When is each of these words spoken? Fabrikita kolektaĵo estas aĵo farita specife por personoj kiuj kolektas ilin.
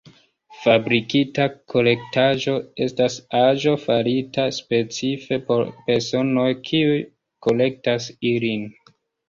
Fabrikita 0.59 1.43
kolektaĵo 1.73 2.55
estas 2.87 3.19
aĵo 3.41 3.75
farita 3.85 4.47
specife 4.61 5.41
por 5.53 5.63
personoj 5.91 6.49
kiuj 6.73 6.99
kolektas 7.49 8.13
ilin. 8.35 8.69